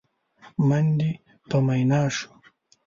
[0.67, 1.11] من دې
[1.49, 2.27] په مينا شو؟!